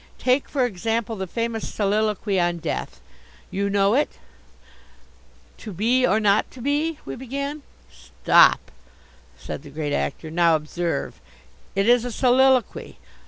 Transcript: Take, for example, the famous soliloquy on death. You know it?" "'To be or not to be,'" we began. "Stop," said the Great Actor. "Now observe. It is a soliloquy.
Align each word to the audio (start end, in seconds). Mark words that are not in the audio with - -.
Take, 0.17 0.49
for 0.49 0.65
example, 0.65 1.15
the 1.15 1.27
famous 1.27 1.71
soliloquy 1.71 2.39
on 2.39 2.57
death. 2.57 2.99
You 3.51 3.69
know 3.69 3.93
it?" 3.93 4.17
"'To 5.59 5.73
be 5.73 6.07
or 6.07 6.19
not 6.19 6.49
to 6.49 6.59
be,'" 6.61 6.97
we 7.05 7.15
began. 7.15 7.61
"Stop," 7.91 8.71
said 9.37 9.61
the 9.61 9.69
Great 9.69 9.93
Actor. 9.93 10.31
"Now 10.31 10.55
observe. 10.55 11.21
It 11.75 11.87
is 11.87 12.03
a 12.03 12.11
soliloquy. 12.11 12.97